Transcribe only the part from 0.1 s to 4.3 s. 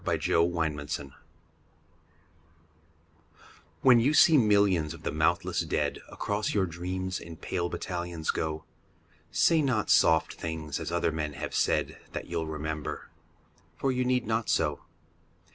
The Army of Death WHEN you